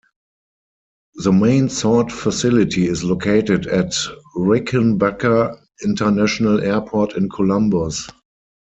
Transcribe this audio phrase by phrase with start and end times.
[1.13, 3.93] The main sort facility is located at
[4.35, 8.09] Rickenbacker International Airport in Columbus.